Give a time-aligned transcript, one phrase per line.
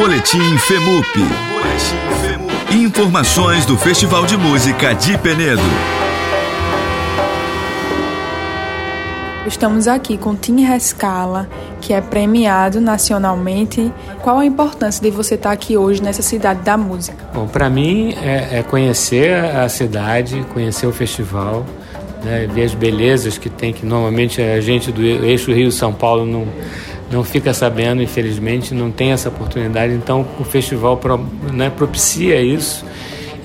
[0.00, 1.06] Boletim FEMUP.
[2.72, 5.60] Informações do Festival de Música de Penedo.
[9.46, 11.50] Estamos aqui com Tim Rescala,
[11.82, 13.92] que é premiado nacionalmente.
[14.22, 17.22] Qual a importância de você estar aqui hoje nessa cidade da música?
[17.34, 21.66] Bom, para mim é, é, conhecer a cidade, conhecer o festival,
[22.24, 26.48] né, ver as belezas que tem, que normalmente a gente do eixo Rio-São Paulo não,
[27.10, 29.92] não fica sabendo, infelizmente, não tem essa oportunidade.
[29.94, 31.00] Então o festival
[31.52, 32.84] né, propicia isso.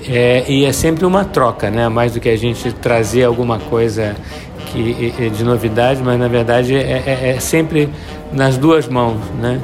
[0.08, 1.88] É, e é sempre uma troca, né?
[1.88, 4.14] mais do que a gente trazer alguma coisa
[4.66, 7.88] que, de novidade, mas na verdade é, é, é sempre
[8.32, 9.60] nas duas mãos, né?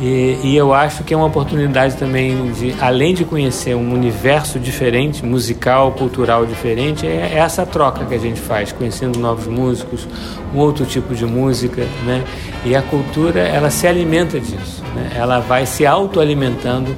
[0.00, 4.58] E, e, eu acho que é uma oportunidade também de, além de conhecer um universo
[4.58, 10.08] diferente, musical, cultural diferente, é, é essa troca que a gente faz, conhecendo novos músicos,
[10.54, 12.24] um outro tipo de música, né?
[12.64, 15.10] E a cultura, ela se alimenta disso, né?
[15.14, 16.96] Ela vai se autoalimentando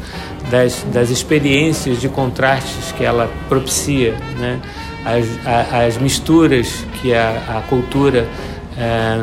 [0.50, 4.60] das, das experiências de contrastes que ela propicia, né?
[5.04, 5.26] as,
[5.72, 8.26] as misturas que a, a cultura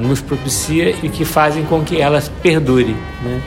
[0.01, 2.95] nos propicia e que fazem com que elas perdurem.
[3.21, 3.41] Né?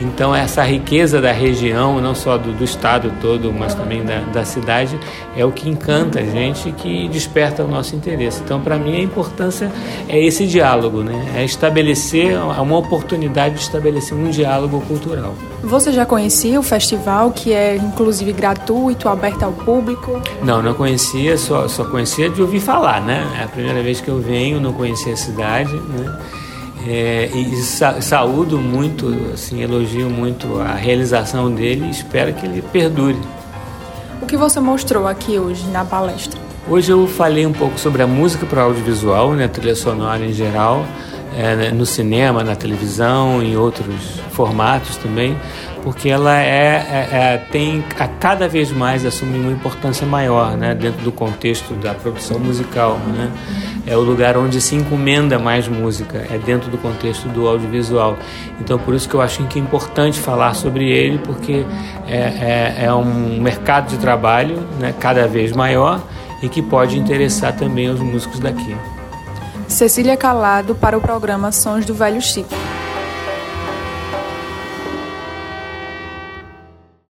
[0.00, 4.44] Então, essa riqueza da região, não só do, do estado todo, mas também da, da,
[4.44, 4.98] cidade,
[5.36, 8.40] é o que encanta a gente e que desperta o nosso interesse.
[8.44, 9.70] Então, para mim, a importância
[10.08, 11.32] é esse diálogo, né?
[11.34, 15.34] é estabelecer uma oportunidade de estabelecer um diálogo cultural.
[15.62, 20.22] Você já conhecia o festival, que é inclusive gratuito, aberto ao público?
[20.42, 23.26] Não, não conhecia, só, só conhecia de ouvir falar, né?
[23.40, 26.18] É a primeira vez que eu venho, não conhecia a cidade, né?
[26.86, 32.62] É, e sa saúdo muito, assim, elogio muito a realização dele e espero que ele
[32.62, 33.18] perdure.
[34.22, 36.38] O que você mostrou aqui hoje na palestra?
[36.68, 40.84] Hoje eu falei um pouco sobre a música para audiovisual, né, trilha sonora em geral,
[41.36, 45.36] é, né, no cinema, na televisão, em outros formatos também,
[45.82, 50.74] porque ela é, é, é, tem a cada vez mais assumir uma importância maior né,
[50.74, 52.98] dentro do contexto da produção musical.
[52.98, 53.30] Né?
[53.88, 58.18] É o lugar onde se encomenda mais música, é dentro do contexto do audiovisual.
[58.60, 61.64] Então, por isso que eu acho que é importante falar sobre ele, porque
[62.06, 66.02] é, é, é um mercado de trabalho né, cada vez maior
[66.42, 68.76] e que pode interessar também os músicos daqui.
[69.66, 72.54] Cecília Calado para o programa Sons do Velho Chico.